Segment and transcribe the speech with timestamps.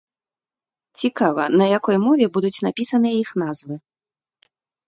[1.01, 3.75] Цікава, на якой мове будуць напісаныя іх назвы.